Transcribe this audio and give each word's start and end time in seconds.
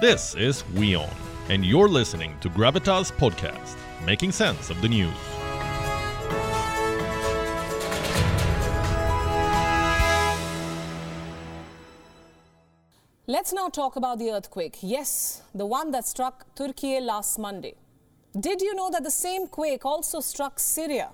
This 0.00 0.34
is 0.34 0.64
WION, 0.74 1.08
and 1.50 1.64
you're 1.64 1.88
listening 1.88 2.36
to 2.40 2.50
Gravitas 2.50 3.12
Podcast, 3.12 3.76
making 4.04 4.32
sense 4.32 4.68
of 4.68 4.82
the 4.82 4.88
news. 4.88 5.14
Let's 13.28 13.52
now 13.52 13.68
talk 13.68 13.94
about 13.94 14.18
the 14.18 14.32
earthquake. 14.32 14.78
Yes, 14.80 15.42
the 15.54 15.64
one 15.64 15.92
that 15.92 16.04
struck 16.04 16.52
Turkey 16.56 16.98
last 16.98 17.38
Monday. 17.38 17.76
Did 18.38 18.62
you 18.62 18.74
know 18.74 18.90
that 18.90 19.04
the 19.04 19.12
same 19.12 19.46
quake 19.46 19.86
also 19.86 20.18
struck 20.18 20.58
Syria? 20.58 21.10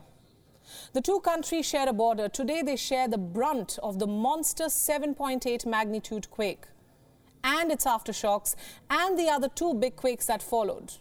The 0.94 1.02
two 1.02 1.20
countries 1.20 1.66
share 1.66 1.86
a 1.86 1.92
border. 1.92 2.30
Today 2.30 2.62
they 2.62 2.76
share 2.76 3.08
the 3.08 3.18
brunt 3.18 3.78
of 3.82 3.98
the 3.98 4.06
monster 4.06 4.64
7.8 4.64 5.66
magnitude 5.66 6.30
quake 6.30 6.64
and 7.42 7.70
its 7.70 7.84
aftershocks 7.84 8.54
and 8.88 9.18
the 9.18 9.28
other 9.28 9.48
two 9.48 9.74
big 9.74 9.96
quakes 9.96 10.26
that 10.26 10.42
followed. 10.42 10.94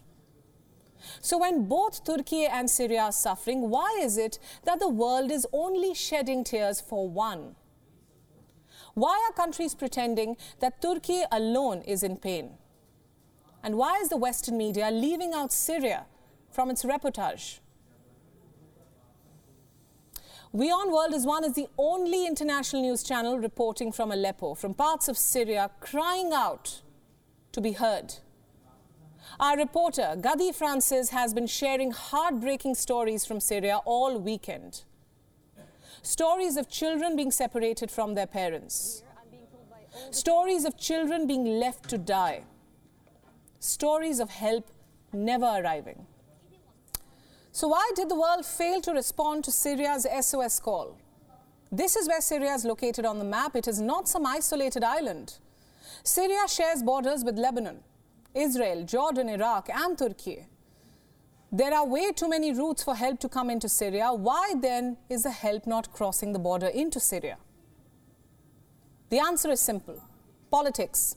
So, 1.20 1.38
when 1.38 1.66
both 1.66 2.04
Turkey 2.04 2.44
and 2.44 2.68
Syria 2.70 3.02
are 3.04 3.12
suffering, 3.12 3.70
why 3.70 3.98
is 4.00 4.18
it 4.18 4.38
that 4.64 4.80
the 4.80 4.88
world 4.88 5.30
is 5.30 5.46
only 5.52 5.94
shedding 5.94 6.44
tears 6.44 6.80
for 6.80 7.08
one? 7.08 7.56
Why 8.94 9.26
are 9.28 9.32
countries 9.34 9.74
pretending 9.74 10.36
that 10.58 10.82
Turkey 10.82 11.22
alone 11.30 11.82
is 11.82 12.02
in 12.02 12.16
pain? 12.16 12.58
And 13.62 13.76
why 13.76 13.98
is 14.02 14.08
the 14.08 14.16
Western 14.16 14.58
media 14.58 14.90
leaving 14.90 15.32
out 15.32 15.52
Syria 15.52 16.06
from 16.50 16.70
its 16.70 16.84
reportage? 16.84 17.60
WION 20.52 20.90
World 20.90 21.14
is 21.14 21.24
One 21.24 21.44
is 21.44 21.52
the 21.52 21.68
only 21.78 22.26
international 22.26 22.82
news 22.82 23.04
channel 23.04 23.38
reporting 23.38 23.92
from 23.92 24.10
Aleppo, 24.10 24.54
from 24.54 24.74
parts 24.74 25.06
of 25.06 25.16
Syria, 25.16 25.70
crying 25.78 26.32
out 26.32 26.82
to 27.52 27.60
be 27.60 27.70
heard. 27.70 28.14
Our 29.38 29.56
reporter, 29.56 30.16
Gadi 30.20 30.50
Francis, 30.50 31.10
has 31.10 31.32
been 31.32 31.46
sharing 31.46 31.92
heartbreaking 31.92 32.74
stories 32.74 33.24
from 33.24 33.38
Syria 33.38 33.76
all 33.84 34.18
weekend. 34.18 34.82
Stories 36.02 36.56
of 36.56 36.68
children 36.68 37.14
being 37.14 37.30
separated 37.30 37.88
from 37.88 38.14
their 38.16 38.26
parents. 38.26 39.04
Stories 40.10 40.64
of 40.64 40.76
children 40.76 41.28
being 41.28 41.60
left 41.60 41.88
to 41.90 41.96
die. 41.96 42.42
Stories 43.60 44.18
of 44.18 44.30
help 44.30 44.68
never 45.12 45.46
arriving. 45.46 46.06
So, 47.60 47.68
why 47.68 47.90
did 47.94 48.08
the 48.08 48.14
world 48.14 48.46
fail 48.46 48.80
to 48.80 48.92
respond 48.92 49.44
to 49.44 49.52
Syria's 49.52 50.06
SOS 50.22 50.58
call? 50.60 50.96
This 51.70 51.94
is 51.94 52.08
where 52.08 52.22
Syria 52.22 52.54
is 52.54 52.64
located 52.64 53.04
on 53.04 53.18
the 53.18 53.24
map. 53.26 53.54
It 53.54 53.68
is 53.68 53.82
not 53.82 54.08
some 54.08 54.24
isolated 54.24 54.82
island. 54.82 55.34
Syria 56.02 56.48
shares 56.48 56.82
borders 56.82 57.22
with 57.22 57.38
Lebanon, 57.38 57.80
Israel, 58.34 58.84
Jordan, 58.84 59.28
Iraq, 59.28 59.68
and 59.68 59.98
Turkey. 59.98 60.46
There 61.52 61.74
are 61.74 61.86
way 61.86 62.12
too 62.12 62.30
many 62.30 62.54
routes 62.54 62.82
for 62.82 62.94
help 62.94 63.20
to 63.20 63.28
come 63.28 63.50
into 63.50 63.68
Syria. 63.68 64.10
Why 64.14 64.54
then 64.58 64.96
is 65.10 65.24
the 65.24 65.30
help 65.30 65.66
not 65.66 65.92
crossing 65.92 66.32
the 66.32 66.38
border 66.38 66.68
into 66.68 66.98
Syria? 66.98 67.36
The 69.10 69.18
answer 69.18 69.50
is 69.50 69.60
simple 69.60 70.02
politics. 70.50 71.14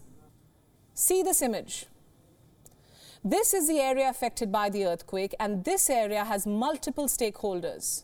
See 0.94 1.24
this 1.24 1.42
image. 1.42 1.86
This 3.26 3.54
is 3.54 3.68
the 3.70 3.80
area 3.80 4.10
affected 4.10 4.52
by 4.52 4.70
the 4.70 4.86
earthquake, 4.86 5.34
and 5.40 5.64
this 5.64 5.90
area 5.90 6.26
has 6.26 6.46
multiple 6.46 7.06
stakeholders. 7.06 8.04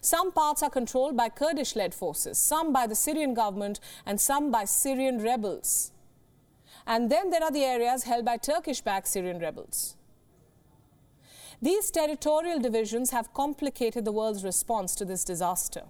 Some 0.00 0.32
parts 0.32 0.62
are 0.62 0.70
controlled 0.70 1.16
by 1.16 1.28
Kurdish 1.28 1.76
led 1.76 1.94
forces, 1.94 2.38
some 2.38 2.72
by 2.72 2.86
the 2.86 2.94
Syrian 2.94 3.34
government, 3.34 3.80
and 4.06 4.20
some 4.20 4.50
by 4.50 4.64
Syrian 4.64 5.22
rebels. 5.22 5.92
And 6.86 7.10
then 7.10 7.30
there 7.30 7.42
are 7.42 7.50
the 7.50 7.64
areas 7.64 8.04
held 8.04 8.24
by 8.24 8.38
Turkish 8.38 8.80
backed 8.80 9.08
Syrian 9.08 9.38
rebels. 9.40 9.96
These 11.60 11.90
territorial 11.90 12.58
divisions 12.58 13.10
have 13.10 13.34
complicated 13.34 14.06
the 14.06 14.12
world's 14.12 14.42
response 14.42 14.94
to 14.94 15.04
this 15.04 15.24
disaster. 15.24 15.82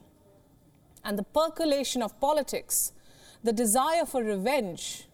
And 1.04 1.16
the 1.16 1.22
percolation 1.22 2.02
of 2.02 2.18
politics, 2.20 2.92
the 3.44 3.52
desire 3.52 4.04
for 4.04 4.24
revenge, 4.24 5.06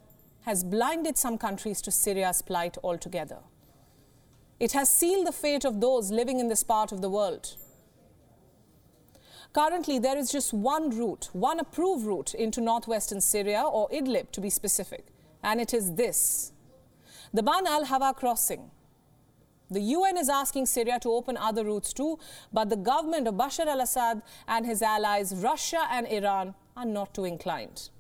has 0.47 0.63
blinded 0.63 1.19
some 1.19 1.37
countries 1.37 1.83
to 1.83 1.91
Syria's 1.91 2.41
plight 2.41 2.79
altogether. 2.85 3.39
It 4.61 4.73
has 4.73 4.89
sealed 4.89 5.27
the 5.27 5.33
fate 5.33 5.65
of 5.65 5.81
those 5.81 6.13
living 6.13 6.39
in 6.39 6.49
this 6.49 6.63
part 6.63 6.93
of 6.93 7.03
the 7.03 7.11
world. 7.11 7.57
Currently, 9.53 9.99
there 9.99 10.17
is 10.17 10.31
just 10.31 10.53
one 10.53 10.97
route, 10.97 11.31
one 11.33 11.59
approved 11.59 12.07
route 12.07 12.33
into 12.33 12.61
northwestern 12.61 13.21
Syria, 13.21 13.63
or 13.63 13.89
Idlib 13.91 14.31
to 14.33 14.41
be 14.41 14.49
specific, 14.49 15.07
and 15.43 15.61
it 15.61 15.75
is 15.75 15.95
this 15.95 16.53
the 17.35 17.43
Bab 17.43 17.67
al 17.67 17.85
Hawa 17.87 18.15
crossing. 18.15 18.71
The 19.69 19.81
UN 19.81 20.17
is 20.17 20.29
asking 20.29 20.67
Syria 20.67 21.01
to 21.01 21.11
open 21.11 21.37
other 21.37 21.65
routes 21.65 21.93
too, 21.93 22.21
but 22.53 22.71
the 22.71 22.77
government 22.77 23.27
of 23.27 23.35
Bashar 23.35 23.67
al 23.67 23.81
Assad 23.81 24.23
and 24.47 24.65
his 24.65 24.81
allies, 24.81 25.35
Russia 25.35 25.89
and 25.91 26.07
Iran, 26.07 26.55
are 26.77 26.85
not 26.85 27.15
too 27.15 27.25
inclined. 27.25 27.91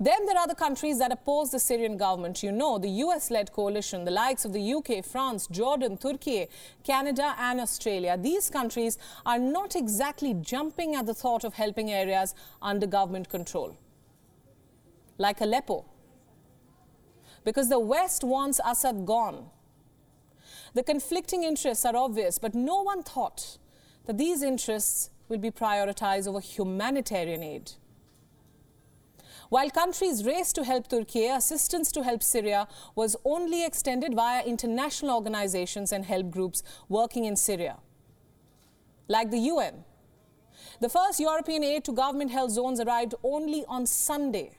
Then 0.00 0.26
there 0.26 0.38
are 0.38 0.46
the 0.46 0.54
countries 0.54 0.98
that 0.98 1.10
oppose 1.10 1.50
the 1.50 1.58
Syrian 1.58 1.96
government. 1.96 2.42
You 2.42 2.52
know, 2.52 2.78
the 2.78 2.88
US 2.88 3.30
led 3.30 3.52
coalition, 3.52 4.04
the 4.04 4.10
likes 4.10 4.44
of 4.44 4.52
the 4.52 4.74
UK, 4.74 5.04
France, 5.04 5.46
Jordan, 5.48 5.96
Turkey, 5.96 6.46
Canada, 6.84 7.34
and 7.38 7.60
Australia. 7.60 8.16
These 8.16 8.50
countries 8.50 8.98
are 9.26 9.38
not 9.38 9.74
exactly 9.74 10.34
jumping 10.34 10.94
at 10.94 11.06
the 11.06 11.14
thought 11.14 11.44
of 11.44 11.54
helping 11.54 11.90
areas 11.90 12.34
under 12.62 12.86
government 12.86 13.28
control, 13.28 13.76
like 15.18 15.40
Aleppo. 15.40 15.84
Because 17.44 17.68
the 17.68 17.78
West 17.78 18.22
wants 18.22 18.60
Assad 18.64 19.04
gone. 19.04 19.46
The 20.74 20.82
conflicting 20.82 21.42
interests 21.44 21.84
are 21.84 21.96
obvious, 21.96 22.38
but 22.38 22.54
no 22.54 22.82
one 22.82 23.02
thought 23.02 23.58
that 24.06 24.18
these 24.18 24.42
interests 24.42 25.10
will 25.28 25.38
be 25.38 25.50
prioritized 25.50 26.28
over 26.28 26.40
humanitarian 26.40 27.42
aid. 27.42 27.72
While 29.48 29.70
countries 29.70 30.26
raced 30.26 30.54
to 30.56 30.64
help 30.64 30.88
Turkey, 30.88 31.26
assistance 31.26 31.90
to 31.92 32.02
help 32.02 32.22
Syria 32.22 32.68
was 32.94 33.16
only 33.24 33.64
extended 33.64 34.14
via 34.14 34.44
international 34.44 35.14
organizations 35.14 35.90
and 35.90 36.04
help 36.04 36.30
groups 36.30 36.62
working 36.88 37.24
in 37.24 37.34
Syria, 37.34 37.78
like 39.08 39.30
the 39.30 39.38
UN. 39.38 39.84
The 40.80 40.90
first 40.90 41.18
European 41.18 41.64
aid 41.64 41.84
to 41.84 41.92
government 41.92 42.30
held 42.30 42.50
zones 42.50 42.78
arrived 42.78 43.14
only 43.22 43.64
on 43.66 43.86
Sunday. 43.86 44.52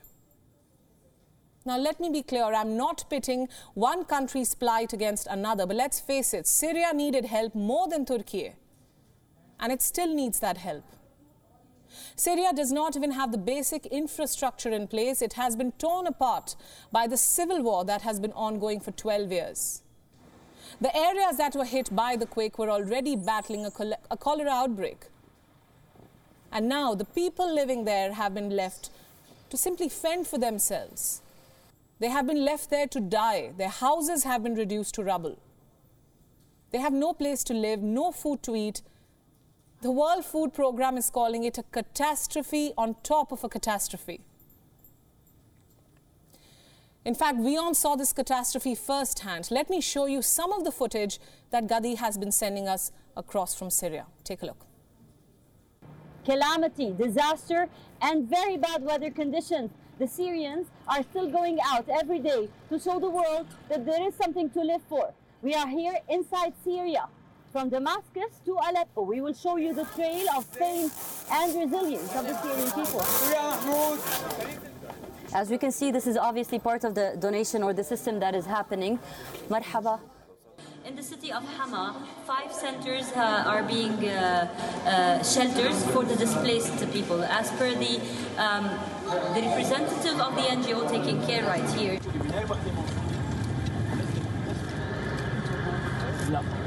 Now, 1.64 1.78
let 1.78 2.00
me 2.00 2.10
be 2.10 2.22
clear, 2.22 2.44
I'm 2.44 2.76
not 2.76 3.04
pitting 3.08 3.48
one 3.74 4.04
country's 4.04 4.54
plight 4.54 4.92
against 4.92 5.28
another, 5.28 5.66
but 5.66 5.76
let's 5.76 6.00
face 6.00 6.34
it, 6.34 6.48
Syria 6.48 6.92
needed 6.92 7.26
help 7.26 7.54
more 7.54 7.86
than 7.86 8.04
Turkey, 8.06 8.54
and 9.60 9.70
it 9.70 9.82
still 9.82 10.12
needs 10.12 10.40
that 10.40 10.56
help. 10.56 10.84
Syria 12.16 12.52
does 12.54 12.72
not 12.72 12.96
even 12.96 13.12
have 13.12 13.32
the 13.32 13.38
basic 13.38 13.86
infrastructure 13.86 14.70
in 14.70 14.88
place. 14.88 15.22
It 15.22 15.34
has 15.34 15.56
been 15.56 15.72
torn 15.72 16.06
apart 16.06 16.56
by 16.92 17.06
the 17.06 17.16
civil 17.16 17.62
war 17.62 17.84
that 17.84 18.02
has 18.02 18.20
been 18.20 18.32
ongoing 18.32 18.80
for 18.80 18.92
12 18.92 19.32
years. 19.32 19.82
The 20.80 20.94
areas 20.96 21.36
that 21.36 21.54
were 21.54 21.64
hit 21.64 21.94
by 21.94 22.16
the 22.16 22.26
quake 22.26 22.58
were 22.58 22.70
already 22.70 23.16
battling 23.16 23.66
a, 23.66 23.70
col- 23.70 24.00
a 24.10 24.16
cholera 24.16 24.50
outbreak. 24.50 25.06
And 26.52 26.68
now 26.68 26.94
the 26.94 27.04
people 27.04 27.52
living 27.52 27.84
there 27.84 28.12
have 28.14 28.34
been 28.34 28.50
left 28.50 28.90
to 29.50 29.56
simply 29.56 29.88
fend 29.88 30.26
for 30.26 30.38
themselves. 30.38 31.22
They 31.98 32.08
have 32.08 32.26
been 32.26 32.44
left 32.44 32.70
there 32.70 32.86
to 32.88 33.00
die. 33.00 33.52
Their 33.56 33.68
houses 33.68 34.24
have 34.24 34.42
been 34.42 34.54
reduced 34.54 34.94
to 34.94 35.04
rubble. 35.04 35.38
They 36.70 36.78
have 36.78 36.92
no 36.92 37.12
place 37.12 37.44
to 37.44 37.54
live, 37.54 37.82
no 37.82 38.10
food 38.12 38.42
to 38.44 38.56
eat, 38.56 38.80
the 39.82 39.90
World 39.90 40.26
Food 40.26 40.52
Programme 40.52 40.98
is 40.98 41.08
calling 41.08 41.44
it 41.44 41.56
a 41.56 41.62
catastrophe 41.62 42.72
on 42.76 42.96
top 43.02 43.32
of 43.32 43.42
a 43.44 43.48
catastrophe. 43.48 44.20
In 47.02 47.14
fact, 47.14 47.38
WION 47.38 47.74
saw 47.74 47.96
this 47.96 48.12
catastrophe 48.12 48.74
firsthand. 48.74 49.50
Let 49.50 49.70
me 49.70 49.80
show 49.80 50.04
you 50.04 50.20
some 50.20 50.52
of 50.52 50.64
the 50.64 50.70
footage 50.70 51.18
that 51.50 51.66
Gadi 51.66 51.94
has 51.94 52.18
been 52.18 52.30
sending 52.30 52.68
us 52.68 52.92
across 53.16 53.54
from 53.54 53.70
Syria. 53.70 54.06
Take 54.22 54.42
a 54.42 54.46
look. 54.46 54.66
Calamity, 56.26 56.92
disaster, 56.92 57.68
and 58.02 58.28
very 58.28 58.58
bad 58.58 58.82
weather 58.82 59.10
conditions. 59.10 59.70
The 59.98 60.06
Syrians 60.06 60.66
are 60.86 61.02
still 61.04 61.30
going 61.30 61.58
out 61.64 61.88
every 61.88 62.18
day 62.18 62.50
to 62.68 62.78
show 62.78 63.00
the 63.00 63.08
world 63.08 63.46
that 63.70 63.86
there 63.86 64.06
is 64.06 64.14
something 64.14 64.50
to 64.50 64.60
live 64.60 64.82
for. 64.86 65.14
We 65.40 65.54
are 65.54 65.68
here 65.68 65.96
inside 66.10 66.52
Syria, 66.62 67.08
from 67.52 67.68
Damascus 67.68 68.40
to 68.44 68.56
Aleppo, 68.68 69.02
we 69.02 69.20
will 69.20 69.34
show 69.34 69.56
you 69.56 69.74
the 69.74 69.84
trail 69.96 70.26
of 70.36 70.50
pain 70.56 70.90
and 71.32 71.54
resilience 71.54 72.14
of 72.14 72.26
the 72.26 72.34
Syrian 72.42 72.70
people. 72.70 73.00
As 75.32 75.50
we 75.50 75.58
can 75.58 75.72
see, 75.72 75.90
this 75.90 76.06
is 76.06 76.16
obviously 76.16 76.58
part 76.58 76.84
of 76.84 76.94
the 76.94 77.16
donation 77.18 77.62
or 77.62 77.72
the 77.72 77.84
system 77.84 78.20
that 78.20 78.34
is 78.34 78.46
happening. 78.46 78.98
Marhaba. 79.48 80.00
In 80.84 80.96
the 80.96 81.02
city 81.02 81.30
of 81.30 81.44
Hama, 81.44 82.06
five 82.26 82.52
centers 82.52 83.12
uh, 83.12 83.44
are 83.46 83.62
being 83.62 84.08
uh, 84.08 84.48
uh, 84.86 85.22
shelters 85.22 85.84
for 85.90 86.04
the 86.04 86.16
displaced 86.16 86.90
people. 86.92 87.22
As 87.22 87.50
per 87.52 87.74
the 87.74 88.00
um, 88.38 88.64
the 89.34 89.42
representative 89.42 90.18
of 90.18 90.34
the 90.34 90.42
NGO 90.42 90.88
taking 90.88 91.20
care 91.26 91.44
right 91.44 91.68
here. 91.70 92.00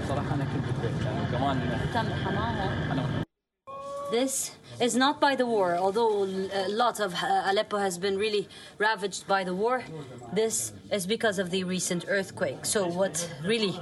لا 0.02 0.08
صراحة 0.08 0.34
أنا 0.34 0.44
كنت 0.44 0.64
بالبيت 0.82 1.02
يعني 1.06 1.26
كمان 1.32 1.56
أنا 2.92 3.22
This 4.10 4.52
is 4.80 4.96
not 4.96 5.20
by 5.20 5.36
the 5.36 5.44
war, 5.44 5.76
although 5.76 6.24
a 6.64 6.68
lot 6.82 6.98
of 6.98 7.12
uh, 7.14 7.50
Aleppo 7.50 7.76
has 7.76 7.98
been 7.98 8.16
really 8.16 8.48
ravaged 8.78 9.26
by 9.28 9.44
the 9.44 9.54
war. 9.54 9.84
This 10.32 10.72
is 10.90 11.06
because 11.06 11.38
of 11.38 11.50
the 11.50 11.62
recent 11.64 12.06
earthquake. 12.08 12.64
So, 12.64 12.86
what 12.86 13.14
really 13.44 13.78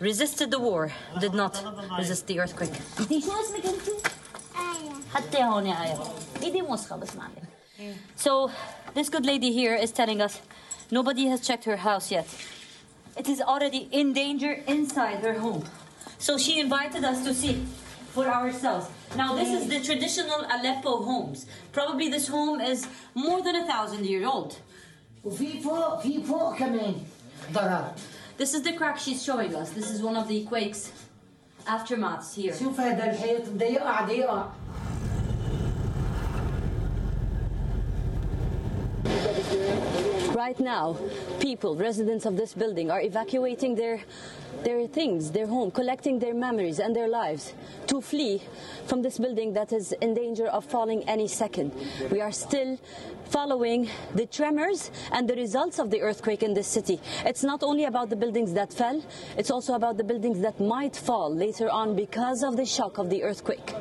resisted 0.00 0.50
the 0.50 0.58
war 0.58 0.90
did 1.20 1.32
not 1.32 1.54
resist 1.96 2.26
the 2.26 2.40
earthquake. 2.40 2.74
انتي 3.00 3.20
شو 3.20 3.32
اسمك 3.40 3.66
انتي؟ 3.66 3.90
آية 4.56 4.92
حتى 5.14 5.42
هون 5.44 5.66
يا 5.66 5.82
آية 5.84 5.98
ايدي 6.42 6.62
موسخة 6.62 6.96
بس 6.96 7.08
معلش 7.16 7.48
So, 8.16 8.50
this 8.94 9.08
good 9.08 9.24
lady 9.26 9.52
here 9.52 9.76
is 9.76 9.92
telling 9.92 10.20
us 10.20 10.40
nobody 10.90 11.26
has 11.26 11.40
checked 11.40 11.64
her 11.64 11.76
house 11.76 12.10
yet. 12.10 12.26
It 13.16 13.28
is 13.28 13.40
already 13.40 13.88
in 13.90 14.12
danger 14.12 14.52
inside 14.66 15.18
her 15.20 15.34
home. 15.38 15.64
So, 16.18 16.38
she 16.38 16.60
invited 16.60 17.04
us 17.04 17.24
to 17.24 17.34
see 17.34 17.64
for 18.14 18.26
ourselves. 18.26 18.88
Now, 19.16 19.34
this 19.34 19.48
is 19.48 19.68
the 19.68 19.80
traditional 19.80 20.40
Aleppo 20.50 21.02
homes. 21.02 21.46
Probably 21.72 22.08
this 22.08 22.28
home 22.28 22.60
is 22.60 22.86
more 23.14 23.42
than 23.42 23.56
a 23.56 23.66
thousand 23.66 24.06
years 24.06 24.26
old. 24.26 24.58
وفي 25.24 25.60
فوق 25.62 26.00
في 26.00 26.22
فوق 26.22 26.56
كمان 26.56 26.94
ضرر 27.52 27.92
This 28.38 28.54
is 28.54 28.62
the 28.62 28.72
crack 28.72 28.98
she's 28.98 29.22
showing 29.22 29.54
us. 29.54 29.70
This 29.70 29.90
is 29.90 30.00
one 30.00 30.16
of 30.16 30.28
the 30.28 30.44
quake's 30.44 30.92
aftermaths 31.66 32.34
here. 32.34 32.54
شوف 32.54 32.80
هذا 32.80 33.10
الحيط 33.10 33.48
بده 33.48 33.66
يقع 33.66 34.00
بده 34.00 34.12
يقع 34.12 34.46
Right 40.43 40.59
now, 40.59 40.97
people, 41.39 41.77
residents 41.77 42.25
of 42.25 42.35
this 42.35 42.53
building, 42.53 42.91
are 42.91 42.99
evacuating 42.99 43.75
their 43.75 44.01
their 44.65 44.85
things, 44.87 45.31
their 45.31 45.47
home, 45.47 45.71
collecting 45.71 46.19
their 46.19 46.33
memories 46.33 46.79
and 46.79 46.93
their 46.93 47.07
lives 47.07 47.53
to 47.87 48.01
flee 48.01 48.41
from 48.85 49.01
this 49.01 49.17
building 49.17 49.53
that 49.53 49.71
is 49.71 49.93
in 50.01 50.13
danger 50.13 50.47
of 50.47 50.65
falling 50.65 51.07
any 51.07 51.29
second. 51.29 51.71
We 52.11 52.19
are 52.19 52.33
still 52.33 52.77
following 53.29 53.89
the 54.15 54.25
tremors 54.25 54.91
and 55.13 55.29
the 55.29 55.35
results 55.35 55.79
of 55.79 55.89
the 55.89 56.01
earthquake 56.01 56.43
in 56.43 56.53
this 56.53 56.67
city. 56.67 56.99
It's 57.23 57.45
not 57.45 57.63
only 57.63 57.85
about 57.85 58.09
the 58.09 58.17
buildings 58.17 58.51
that 58.51 58.73
fell, 58.73 59.01
it's 59.37 59.49
also 59.49 59.75
about 59.75 59.95
the 59.95 60.03
buildings 60.03 60.41
that 60.41 60.59
might 60.59 60.97
fall 60.97 61.33
later 61.33 61.69
on 61.69 61.95
because 61.95 62.43
of 62.43 62.57
the 62.57 62.65
shock 62.65 62.97
of 62.97 63.09
the 63.09 63.23
earthquake. 63.23 63.73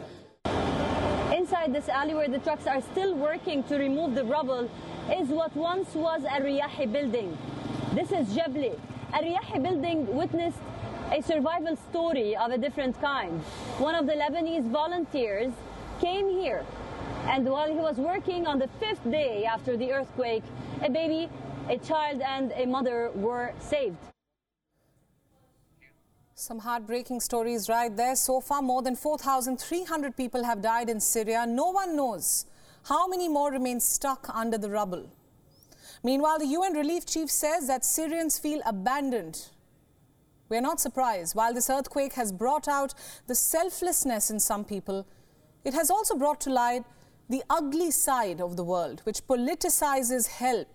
Inside 1.34 1.74
this 1.74 1.88
alley 1.88 2.14
where 2.14 2.28
the 2.28 2.38
trucks 2.38 2.68
are 2.68 2.82
still 2.92 3.16
working 3.16 3.64
to 3.64 3.74
remove 3.76 4.14
the 4.14 4.24
rubble 4.24 4.70
is 5.10 5.28
what 5.28 5.54
once 5.56 5.94
was 5.94 6.22
a 6.24 6.40
Riyahi 6.40 6.92
building. 6.92 7.36
This 7.94 8.12
is 8.12 8.28
Jabli. 8.36 8.78
A 9.12 9.18
Riyahi 9.18 9.62
building 9.62 10.14
witnessed 10.14 10.58
a 11.10 11.20
survival 11.22 11.76
story 11.90 12.36
of 12.36 12.50
a 12.50 12.58
different 12.58 13.00
kind. 13.00 13.40
One 13.78 13.94
of 13.94 14.06
the 14.06 14.12
Lebanese 14.12 14.70
volunteers 14.70 15.52
came 16.00 16.28
here 16.28 16.64
and 17.26 17.48
while 17.48 17.68
he 17.68 17.78
was 17.78 17.96
working 17.96 18.46
on 18.46 18.58
the 18.58 18.68
fifth 18.80 19.04
day 19.10 19.44
after 19.44 19.76
the 19.76 19.92
earthquake, 19.92 20.42
a 20.82 20.90
baby, 20.90 21.28
a 21.68 21.78
child 21.78 22.20
and 22.20 22.52
a 22.52 22.66
mother 22.66 23.10
were 23.14 23.52
saved. 23.60 23.96
Some 26.34 26.58
heartbreaking 26.58 27.20
stories 27.20 27.68
right 27.68 27.96
there. 27.96 28.16
So 28.16 28.40
far, 28.40 28.62
more 28.62 28.82
than 28.82 28.96
4,300 28.96 30.16
people 30.16 30.42
have 30.42 30.60
died 30.60 30.88
in 30.88 30.98
Syria. 30.98 31.46
No 31.46 31.70
one 31.70 31.94
knows 31.94 32.46
how 32.84 33.06
many 33.06 33.28
more 33.28 33.50
remain 33.50 33.80
stuck 33.80 34.28
under 34.34 34.58
the 34.58 34.70
rubble. 34.70 35.10
Meanwhile, 36.02 36.40
the 36.40 36.46
UN 36.46 36.74
relief 36.74 37.06
chief 37.06 37.30
says 37.30 37.66
that 37.68 37.84
Syrians 37.84 38.38
feel 38.38 38.60
abandoned. 38.66 39.48
We're 40.48 40.60
not 40.60 40.80
surprised. 40.80 41.34
While 41.34 41.54
this 41.54 41.70
earthquake 41.70 42.14
has 42.14 42.32
brought 42.32 42.68
out 42.68 42.94
the 43.26 43.34
selflessness 43.34 44.30
in 44.30 44.40
some 44.40 44.64
people, 44.64 45.06
it 45.64 45.74
has 45.74 45.90
also 45.90 46.16
brought 46.16 46.40
to 46.42 46.50
light 46.50 46.84
the 47.30 47.42
ugly 47.48 47.90
side 47.90 48.40
of 48.40 48.56
the 48.56 48.64
world, 48.64 49.00
which 49.04 49.26
politicizes 49.26 50.26
help 50.26 50.68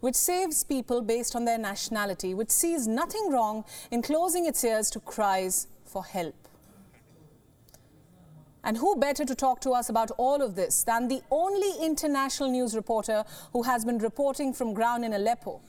which 0.00 0.14
saves 0.14 0.64
people 0.64 1.00
based 1.00 1.34
on 1.34 1.44
their 1.44 1.58
nationality, 1.58 2.34
which 2.34 2.50
sees 2.50 2.86
nothing 2.86 3.30
wrong 3.30 3.64
in 3.90 4.02
closing 4.02 4.46
its 4.46 4.62
ears 4.64 4.90
to 4.90 5.00
cries 5.00 5.68
for 5.84 6.04
help. 6.04 6.45
And 8.66 8.76
who 8.76 8.96
better 8.96 9.24
to 9.24 9.34
talk 9.36 9.60
to 9.60 9.70
us 9.70 9.88
about 9.88 10.10
all 10.18 10.42
of 10.42 10.56
this 10.56 10.82
than 10.82 11.06
the 11.06 11.22
only 11.30 11.70
international 11.80 12.50
news 12.50 12.74
reporter 12.74 13.22
who 13.52 13.62
has 13.62 13.84
been 13.84 13.98
reporting 13.98 14.52
from 14.52 14.74
ground 14.74 15.04
in 15.04 15.12
Aleppo? 15.12 15.60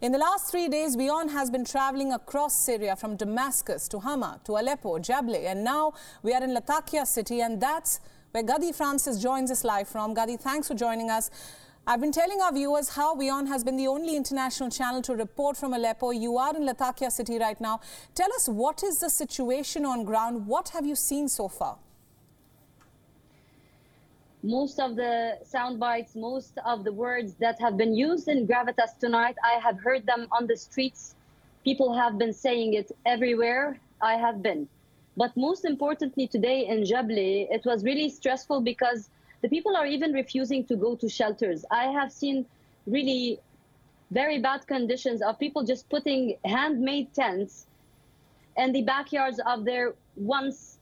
In 0.00 0.12
the 0.12 0.18
last 0.18 0.48
three 0.48 0.68
days, 0.68 0.96
WION 0.96 1.32
has 1.32 1.50
been 1.50 1.64
traveling 1.64 2.12
across 2.12 2.56
Syria 2.56 2.94
from 2.94 3.16
Damascus 3.16 3.88
to 3.88 3.98
Hama 3.98 4.40
to 4.44 4.52
Aleppo, 4.52 4.98
Jable, 5.00 5.44
and 5.44 5.64
now 5.64 5.92
we 6.22 6.32
are 6.32 6.42
in 6.42 6.54
Latakia 6.54 7.04
city, 7.04 7.40
and 7.40 7.60
that's 7.60 7.98
where 8.30 8.44
Gadi 8.44 8.70
Francis 8.70 9.20
joins 9.20 9.50
us 9.50 9.64
live 9.64 9.88
from. 9.88 10.14
Gadi, 10.14 10.36
thanks 10.36 10.68
for 10.68 10.74
joining 10.74 11.10
us. 11.10 11.32
I've 11.84 12.00
been 12.00 12.12
telling 12.12 12.40
our 12.40 12.52
viewers 12.52 12.90
how 12.90 13.16
WION 13.16 13.48
has 13.48 13.64
been 13.64 13.76
the 13.76 13.88
only 13.88 14.16
international 14.16 14.70
channel 14.70 15.02
to 15.02 15.16
report 15.16 15.56
from 15.56 15.74
Aleppo. 15.74 16.12
You 16.12 16.38
are 16.38 16.54
in 16.54 16.64
Latakia 16.64 17.10
city 17.10 17.40
right 17.40 17.60
now. 17.60 17.80
Tell 18.14 18.32
us 18.34 18.48
what 18.48 18.84
is 18.84 19.00
the 19.00 19.10
situation 19.10 19.84
on 19.84 20.04
ground? 20.04 20.46
What 20.46 20.68
have 20.68 20.86
you 20.86 20.94
seen 20.94 21.28
so 21.28 21.48
far? 21.48 21.78
Most 24.44 24.78
of 24.78 24.94
the 24.94 25.38
sound 25.42 25.80
bites, 25.80 26.14
most 26.14 26.58
of 26.66 26.84
the 26.84 26.92
words 26.92 27.32
that 27.40 27.58
have 27.58 27.78
been 27.78 27.94
used 27.94 28.28
in 28.28 28.46
Gravitas 28.46 28.98
tonight, 29.00 29.36
I 29.42 29.58
have 29.58 29.80
heard 29.80 30.04
them 30.04 30.28
on 30.32 30.46
the 30.46 30.56
streets. 30.56 31.14
People 31.64 31.94
have 31.94 32.18
been 32.18 32.34
saying 32.34 32.74
it 32.74 32.92
everywhere 33.06 33.78
I 34.02 34.16
have 34.16 34.42
been. 34.42 34.68
But 35.16 35.34
most 35.34 35.64
importantly, 35.64 36.26
today 36.26 36.66
in 36.66 36.82
Jabli, 36.82 37.46
it 37.50 37.64
was 37.64 37.84
really 37.84 38.10
stressful 38.10 38.60
because 38.60 39.08
the 39.40 39.48
people 39.48 39.74
are 39.76 39.86
even 39.86 40.12
refusing 40.12 40.66
to 40.66 40.76
go 40.76 40.94
to 40.94 41.08
shelters. 41.08 41.64
I 41.70 41.84
have 41.86 42.12
seen 42.12 42.44
really 42.86 43.40
very 44.10 44.40
bad 44.40 44.66
conditions 44.66 45.22
of 45.22 45.38
people 45.38 45.64
just 45.64 45.88
putting 45.88 46.36
handmade 46.44 47.14
tents 47.14 47.66
in 48.58 48.72
the 48.72 48.82
backyards 48.82 49.40
of 49.46 49.64
their 49.64 49.94
once 50.16 50.73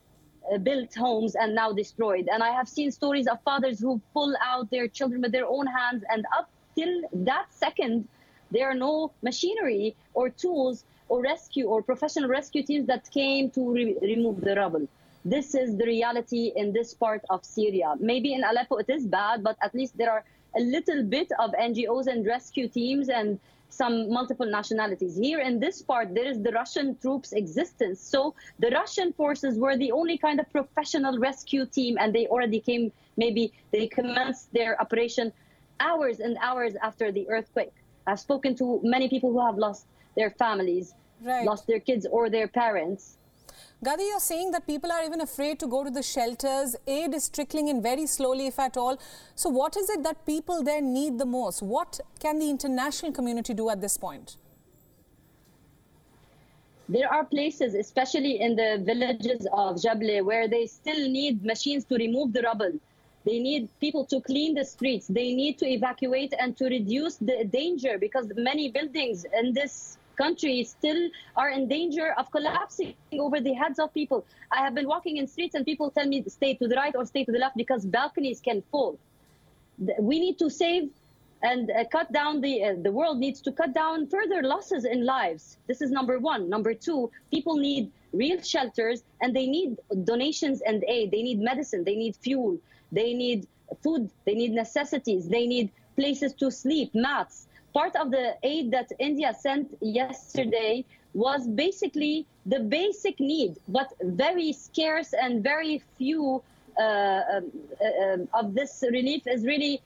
Uh, 0.51 0.57
built 0.57 0.93
homes 0.93 1.35
and 1.35 1.55
now 1.55 1.71
destroyed. 1.71 2.27
And 2.29 2.43
I 2.43 2.51
have 2.51 2.67
seen 2.67 2.91
stories 2.91 3.27
of 3.27 3.41
fathers 3.43 3.79
who 3.79 4.01
pull 4.13 4.35
out 4.41 4.69
their 4.71 4.89
children 4.89 5.21
with 5.21 5.31
their 5.31 5.47
own 5.47 5.65
hands, 5.67 6.03
and 6.09 6.25
up 6.37 6.49
till 6.75 7.01
that 7.13 7.45
second, 7.51 8.09
there 8.51 8.69
are 8.69 8.73
no 8.73 9.11
machinery 9.21 9.95
or 10.13 10.29
tools 10.29 10.83
or 11.07 11.21
rescue 11.21 11.67
or 11.67 11.81
professional 11.81 12.29
rescue 12.29 12.61
teams 12.61 12.87
that 12.87 13.09
came 13.09 13.51
to 13.51 13.71
re- 13.73 13.95
remove 14.01 14.41
the 14.41 14.55
rubble. 14.55 14.85
This 15.23 15.55
is 15.55 15.77
the 15.77 15.85
reality 15.85 16.51
in 16.53 16.73
this 16.73 16.93
part 16.93 17.21
of 17.29 17.45
Syria. 17.45 17.95
Maybe 17.99 18.33
in 18.33 18.43
Aleppo 18.43 18.75
it 18.77 18.89
is 18.89 19.07
bad, 19.07 19.43
but 19.43 19.55
at 19.61 19.73
least 19.73 19.97
there 19.97 20.11
are 20.11 20.25
a 20.57 20.59
little 20.59 21.03
bit 21.03 21.31
of 21.39 21.51
NGOs 21.51 22.07
and 22.07 22.25
rescue 22.25 22.67
teams 22.67 23.07
and 23.07 23.39
some 23.73 24.11
multiple 24.11 24.45
nationalities. 24.45 25.15
Here 25.17 25.39
in 25.39 25.59
this 25.59 25.81
part, 25.81 26.13
there 26.13 26.25
is 26.25 26.41
the 26.41 26.51
Russian 26.51 26.97
troops' 26.97 27.33
existence. 27.33 27.99
So 27.99 28.35
the 28.59 28.69
Russian 28.69 29.13
forces 29.13 29.57
were 29.57 29.75
the 29.77 29.91
only 29.91 30.17
kind 30.17 30.39
of 30.39 30.51
professional 30.51 31.17
rescue 31.19 31.65
team, 31.65 31.97
and 31.99 32.13
they 32.13 32.27
already 32.27 32.59
came, 32.59 32.91
maybe 33.17 33.51
they 33.71 33.87
commenced 33.87 34.53
their 34.53 34.79
operation 34.79 35.33
hours 35.79 36.19
and 36.19 36.37
hours 36.41 36.75
after 36.81 37.11
the 37.11 37.27
earthquake. 37.29 37.73
I've 38.05 38.19
spoken 38.19 38.55
to 38.55 38.79
many 38.83 39.09
people 39.09 39.31
who 39.31 39.43
have 39.45 39.57
lost 39.57 39.85
their 40.15 40.29
families, 40.29 40.93
Right. 41.21 41.45
lost 41.45 41.67
their 41.67 41.79
kids 41.79 42.05
or 42.05 42.29
their 42.29 42.47
parents. 42.47 43.17
Gadi, 43.83 44.03
you're 44.03 44.19
saying 44.19 44.51
that 44.51 44.65
people 44.65 44.91
are 44.91 45.03
even 45.03 45.21
afraid 45.21 45.59
to 45.59 45.67
go 45.67 45.83
to 45.83 45.89
the 45.89 46.03
shelters. 46.03 46.75
Aid 46.87 47.13
is 47.13 47.29
trickling 47.29 47.67
in 47.67 47.81
very 47.81 48.05
slowly, 48.07 48.47
if 48.47 48.59
at 48.59 48.77
all. 48.77 48.97
So, 49.35 49.49
what 49.49 49.75
is 49.75 49.89
it 49.89 50.03
that 50.03 50.25
people 50.25 50.63
there 50.63 50.81
need 50.81 51.19
the 51.19 51.25
most? 51.25 51.61
What 51.61 51.99
can 52.19 52.39
the 52.39 52.49
international 52.49 53.11
community 53.11 53.53
do 53.53 53.69
at 53.69 53.81
this 53.81 53.97
point? 53.97 54.37
There 56.89 57.11
are 57.11 57.23
places, 57.23 57.75
especially 57.75 58.41
in 58.41 58.55
the 58.55 58.81
villages 58.85 59.47
of 59.53 59.77
Jable, 59.77 60.23
where 60.25 60.47
they 60.47 60.65
still 60.65 61.09
need 61.09 61.43
machines 61.43 61.85
to 61.85 61.95
remove 61.95 62.33
the 62.33 62.41
rubble. 62.41 62.73
They 63.25 63.39
need 63.39 63.69
people 63.79 64.05
to 64.05 64.19
clean 64.19 64.53
the 64.53 64.65
streets. 64.65 65.07
They 65.07 65.33
need 65.33 65.57
to 65.59 65.65
evacuate 65.65 66.33
and 66.37 66.57
to 66.57 66.65
reduce 66.65 67.15
the 67.15 67.45
danger 67.45 67.97
because 67.97 68.31
many 68.35 68.69
buildings 68.69 69.25
in 69.37 69.53
this 69.53 69.97
country 70.15 70.63
still 70.63 71.09
are 71.35 71.49
in 71.49 71.67
danger 71.67 72.13
of 72.17 72.31
collapsing 72.31 72.95
over 73.13 73.39
the 73.39 73.53
heads 73.53 73.79
of 73.79 73.93
people. 73.93 74.25
I 74.51 74.61
have 74.61 74.75
been 74.75 74.87
walking 74.87 75.17
in 75.17 75.27
streets 75.27 75.55
and 75.55 75.65
people 75.65 75.91
tell 75.91 76.07
me 76.07 76.23
stay 76.27 76.53
to 76.55 76.67
the 76.67 76.75
right 76.75 76.95
or 76.95 77.05
stay 77.05 77.23
to 77.25 77.31
the 77.31 77.39
left 77.39 77.57
because 77.57 77.85
balconies 77.85 78.39
can 78.39 78.63
fall. 78.71 78.97
We 79.99 80.19
need 80.19 80.37
to 80.39 80.49
save 80.49 80.89
and 81.41 81.69
uh, 81.71 81.83
cut 81.91 82.11
down 82.13 82.39
the 82.39 82.63
uh, 82.63 82.75
the 82.81 82.91
world 82.91 83.17
needs 83.17 83.41
to 83.41 83.51
cut 83.51 83.73
down 83.73 84.07
further 84.07 84.41
losses 84.43 84.85
in 84.85 85.05
lives. 85.05 85.57
This 85.67 85.81
is 85.81 85.91
number 85.91 86.17
one. 86.19 86.49
Number 86.49 86.73
two, 86.73 87.11
people 87.31 87.57
need 87.57 87.91
real 88.13 88.39
shelters 88.41 89.03
and 89.21 89.35
they 89.35 89.47
need 89.47 89.77
donations 90.05 90.61
and 90.61 90.83
aid. 90.87 91.11
They 91.11 91.23
need 91.23 91.39
medicine. 91.39 91.83
They 91.83 91.95
need 91.95 92.15
fuel. 92.15 92.59
They 92.93 93.13
need 93.13 93.47
food, 93.81 94.09
they 94.25 94.35
need 94.35 94.51
necessities, 94.51 95.27
they 95.27 95.47
need 95.47 95.71
places 95.95 96.33
to 96.35 96.51
sleep, 96.51 96.93
mats. 96.93 97.47
Part 97.73 97.95
of 97.95 98.11
the 98.11 98.35
aid 98.43 98.71
that 98.71 98.91
India 98.99 99.33
sent 99.39 99.75
yesterday 99.81 100.85
was 101.13 101.47
basically 101.47 102.25
the 102.45 102.59
basic 102.59 103.19
need, 103.19 103.57
but 103.67 103.93
very 104.01 104.51
scarce 104.53 105.13
and 105.13 105.43
very 105.43 105.81
few 105.97 106.43
uh, 106.77 106.81
um, 106.81 107.51
uh, 107.81 108.13
um, 108.13 108.27
of 108.33 108.53
this 108.55 108.83
relief 108.91 109.27
is 109.27 109.45
really 109.45 109.81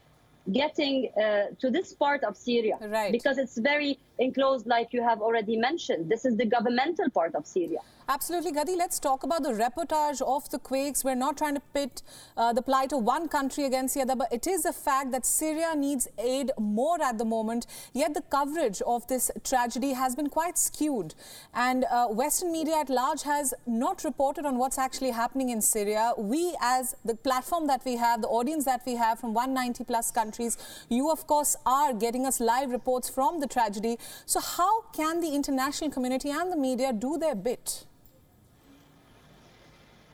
getting 0.51 1.09
uh, 1.21 1.47
to 1.59 1.69
this 1.69 1.93
part 1.93 2.23
of 2.23 2.37
Syria 2.37 2.77
right. 2.81 3.11
because 3.11 3.37
it's 3.37 3.57
very 3.57 3.99
enclosed, 4.19 4.67
like 4.67 4.93
you 4.93 5.03
have 5.03 5.21
already 5.21 5.57
mentioned. 5.57 6.09
This 6.09 6.25
is 6.25 6.37
the 6.37 6.45
governmental 6.45 7.09
part 7.09 7.35
of 7.35 7.45
Syria. 7.45 7.79
Absolutely, 8.09 8.53
Gadi. 8.53 8.77
Let's 8.77 8.99
talk 8.99 9.23
about 9.23 9.43
the 9.43 9.49
reportage 9.49 10.21
of 10.21 10.49
the 10.49 10.59
quakes. 10.59 11.03
We're 11.03 11.15
not 11.15 11.37
trying 11.37 11.55
to 11.55 11.61
pit 11.73 12.03
uh, 12.37 12.53
the 12.53 12.61
plight 12.61 12.93
of 12.93 13.03
one 13.03 13.27
country 13.27 13.65
against 13.65 13.95
the 13.95 14.01
other, 14.01 14.15
but 14.15 14.31
it 14.31 14.47
is 14.47 14.63
a 14.63 14.71
fact 14.71 15.11
that 15.11 15.25
Syria 15.25 15.75
needs 15.75 16.07
aid 16.17 16.51
more 16.57 17.01
at 17.01 17.17
the 17.17 17.25
moment. 17.25 17.67
Yet 17.93 18.13
the 18.13 18.21
coverage 18.21 18.81
of 18.83 19.05
this 19.07 19.29
tragedy 19.43 19.91
has 19.91 20.15
been 20.15 20.29
quite 20.29 20.57
skewed. 20.57 21.15
And 21.53 21.83
uh, 21.83 22.07
Western 22.07 22.53
media 22.53 22.77
at 22.77 22.89
large 22.89 23.23
has 23.23 23.53
not 23.65 24.05
reported 24.05 24.45
on 24.45 24.57
what's 24.57 24.77
actually 24.77 25.11
happening 25.11 25.49
in 25.49 25.61
Syria. 25.61 26.13
We, 26.17 26.55
as 26.61 26.95
the 27.03 27.15
platform 27.15 27.67
that 27.67 27.83
we 27.83 27.97
have, 27.97 28.21
the 28.21 28.29
audience 28.29 28.63
that 28.63 28.83
we 28.85 28.95
have 28.95 29.19
from 29.19 29.33
190 29.33 29.83
plus 29.83 30.11
countries, 30.11 30.57
you, 30.87 31.11
of 31.11 31.27
course, 31.27 31.57
are 31.65 31.91
getting 31.91 32.25
us 32.25 32.39
live 32.39 32.71
reports 32.71 33.09
from 33.09 33.41
the 33.41 33.47
tragedy. 33.47 33.97
So, 34.25 34.39
how 34.39 34.81
can 34.93 35.21
the 35.21 35.33
international 35.33 35.89
community 35.91 36.29
and 36.31 36.51
the 36.51 36.57
media 36.57 36.93
do 36.93 37.17
their 37.17 37.35
bit? 37.35 37.85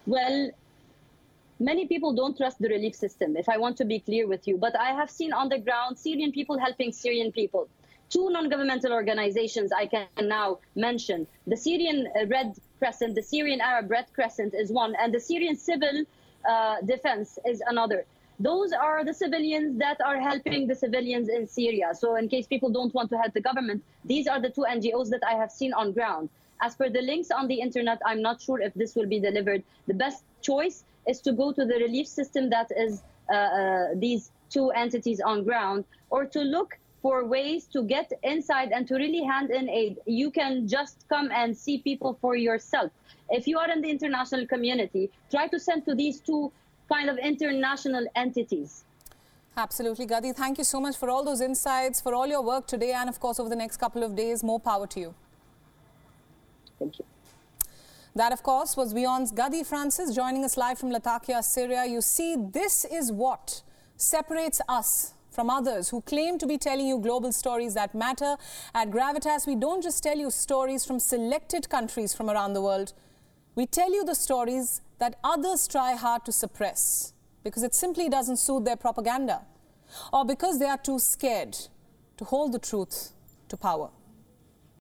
Well, 0.06 0.52
many 1.60 1.88
people 1.88 2.14
don't 2.14 2.36
trust 2.38 2.60
the 2.60 2.68
relief 2.70 2.96
system, 2.96 3.38
if 3.38 3.48
I 3.48 3.58
want 3.58 3.78
to 3.78 3.86
be 3.86 4.00
clear 4.00 4.28
with 4.28 4.48
you. 4.48 4.58
But 4.58 4.78
I 4.78 4.92
have 4.92 5.10
seen 5.10 5.34
on 5.34 5.50
the 5.50 5.58
ground 5.58 5.98
Syrian 5.98 6.32
people 6.32 6.60
helping 6.60 6.92
Syrian 6.92 7.32
people. 7.32 7.68
Two 8.10 8.30
non 8.30 8.50
governmental 8.50 8.92
organizations 8.92 9.72
I 9.72 9.88
can 9.88 10.08
now 10.22 10.60
mention 10.76 11.26
the 11.48 11.58
Syrian 11.58 12.08
Red 12.28 12.56
Crescent, 12.80 13.16
the 13.16 13.24
Syrian 13.24 13.62
Arab 13.62 13.90
Red 13.90 14.06
Crescent 14.14 14.54
is 14.54 14.72
one, 14.72 14.94
and 15.00 15.14
the 15.14 15.20
Syrian 15.20 15.56
Civil 15.56 16.04
uh, 16.48 16.76
Defense 16.86 17.40
is 17.46 17.62
another. 17.66 18.06
Those 18.40 18.72
are 18.74 19.06
the 19.06 19.14
civilians 19.14 19.78
that 19.80 20.02
are 20.02 20.20
helping 20.20 20.68
the 20.68 20.76
civilians 20.76 21.30
in 21.30 21.48
Syria. 21.48 21.92
So, 21.94 22.16
in 22.16 22.28
case 22.28 22.48
people 22.48 22.70
don't 22.70 22.94
want 22.94 23.10
to 23.12 23.18
help 23.18 23.34
the 23.34 23.42
government, 23.42 23.84
these 24.06 24.28
are 24.28 24.42
the 24.42 24.50
two 24.50 24.66
NGOs 24.70 25.10
that 25.10 25.22
I 25.28 25.34
have 25.34 25.52
seen 25.52 25.74
on 25.74 25.92
ground. 25.94 26.30
As 26.62 26.76
per 26.76 26.90
the 26.90 27.02
links 27.02 27.30
on 27.30 27.48
the 27.48 27.60
internet, 27.60 28.02
I'm 28.06 28.22
not 28.22 28.42
sure 28.42 28.60
if 28.60 28.74
this 28.74 28.96
will 28.96 29.06
be 29.06 29.20
delivered. 29.20 29.64
The 29.88 29.94
best 29.94 30.24
choice 30.42 30.84
is 31.08 31.20
to 31.22 31.34
go 31.34 31.52
to 31.52 31.66
the 31.66 31.76
relief 31.76 32.08
system 32.08 32.50
that 32.50 32.72
is 32.76 33.04
uh, 33.30 33.36
uh, 33.36 33.88
these 33.96 34.32
two 34.50 34.70
entities 34.72 35.20
on 35.20 35.44
ground, 35.44 35.86
or 36.10 36.26
to 36.26 36.40
look 36.40 36.78
for 37.02 37.26
ways 37.26 37.66
to 37.66 37.84
get 37.84 38.12
inside 38.24 38.72
and 38.72 38.88
to 38.88 38.96
really 38.96 39.24
hand 39.24 39.52
in 39.52 39.70
aid. 39.70 40.00
You 40.06 40.32
can 40.32 40.68
just 40.68 41.06
come 41.10 41.30
and 41.32 41.56
see 41.56 41.80
people 41.80 42.18
for 42.22 42.36
yourself. 42.38 42.92
If 43.30 43.46
you 43.46 43.60
are 43.60 43.70
in 43.70 43.82
the 43.82 43.90
international 43.90 44.48
community, 44.48 45.12
try 45.30 45.48
to 45.48 45.60
send 45.60 45.86
to 45.86 45.96
these 45.96 46.22
two 46.22 46.52
kind 46.92 47.10
of 47.10 47.18
international 47.18 48.06
entities. 48.16 48.84
Absolutely, 49.56 50.06
Gadi. 50.06 50.32
Thank 50.32 50.58
you 50.58 50.64
so 50.64 50.82
much 50.82 50.98
for 50.98 51.10
all 51.10 51.24
those 51.24 51.40
insights, 51.40 52.02
for 52.02 52.14
all 52.14 52.26
your 52.28 52.42
work 52.42 52.66
today, 52.66 52.94
and 52.94 53.08
of 53.08 53.20
course, 53.20 53.40
over 53.40 53.50
the 53.50 53.56
next 53.56 53.78
couple 53.78 54.04
of 54.04 54.16
days. 54.16 54.44
More 54.44 54.60
power 54.60 54.88
to 54.88 55.00
you. 55.00 55.16
Thank 56.80 57.00
you. 57.00 57.06
That, 58.16 58.32
of 58.32 58.44
course, 58.44 58.78
was 58.78 58.94
WION's 58.94 59.32
Gadi 59.32 59.64
Francis 59.64 60.16
joining 60.16 60.44
us 60.44 60.56
live 60.56 60.78
from 60.78 60.92
Latakia, 60.92 61.42
Syria. 61.42 61.86
You 61.86 62.02
see, 62.02 62.36
this 62.36 62.86
is 62.86 63.12
what 63.12 63.62
separates 63.98 64.62
us 64.68 65.14
from 65.32 65.50
others 65.50 65.90
who 65.90 66.02
claim 66.02 66.38
to 66.38 66.46
be 66.46 66.58
telling 66.60 66.86
you 66.86 67.00
global 67.00 67.32
stories 67.32 67.74
that 67.74 67.96
matter. 67.96 68.38
At 68.76 68.92
Gravitas, 68.92 69.48
we 69.48 69.56
don't 69.56 69.82
just 69.82 70.04
tell 70.04 70.18
you 70.18 70.30
stories 70.30 70.86
from 70.86 71.00
selected 71.00 71.70
countries 71.70 72.14
from 72.14 72.30
around 72.30 72.54
the 72.54 72.62
world. 72.62 72.94
We 73.56 73.68
tell 73.68 73.94
you 73.94 74.04
the 74.04 74.16
stories 74.16 74.82
that 74.98 75.20
others 75.24 75.68
try 75.68 75.94
hard 75.94 76.26
to 76.26 76.32
suppress 76.32 77.14
because 77.44 77.62
it 77.62 77.76
simply 77.76 78.10
doesn't 78.10 78.38
suit 78.38 78.66
their 78.66 78.76
propaganda 78.76 79.42
or 80.12 80.26
because 80.26 80.60
they 80.60 80.66
are 80.66 80.78
too 80.78 80.98
scared 80.98 81.56
to 82.18 82.26
hold 82.26 82.52
the 82.52 82.60
truth 82.60 83.12
to 83.50 83.58
power. 83.58 83.90